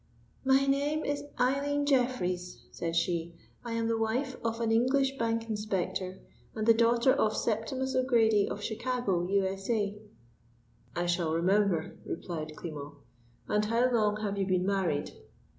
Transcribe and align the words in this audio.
"My 0.43 0.65
name 0.65 1.05
is 1.05 1.25
Eileen 1.39 1.85
Jeffreys," 1.85 2.63
she 2.71 2.71
said. 3.35 3.41
"I 3.63 3.73
am 3.73 3.87
the 3.87 3.99
wife 3.99 4.35
of 4.43 4.59
an 4.59 4.71
English 4.71 5.15
Bank 5.19 5.47
Inspector, 5.47 6.19
and 6.55 6.65
the 6.65 6.73
daughter 6.73 7.13
of 7.13 7.37
Septimus 7.37 7.93
O'Grady, 7.93 8.47
of 8.49 8.63
Chicago, 8.63 9.27
U.S.A." 9.27 10.01
"I 10.95 11.05
shall 11.05 11.35
remember," 11.35 11.97
replied 12.03 12.53
Klimo. 12.55 12.95
"And 13.47 13.63
how 13.65 13.91
long 13.93 14.19
have 14.23 14.39
you 14.39 14.47
been 14.47 14.65
married?" 14.65 15.11